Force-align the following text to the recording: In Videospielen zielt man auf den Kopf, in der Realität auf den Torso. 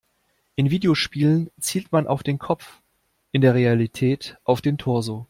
In 0.55 0.71
Videospielen 0.71 1.51
zielt 1.59 1.91
man 1.91 2.07
auf 2.07 2.23
den 2.23 2.39
Kopf, 2.39 2.81
in 3.31 3.41
der 3.41 3.53
Realität 3.53 4.35
auf 4.43 4.59
den 4.59 4.79
Torso. 4.79 5.19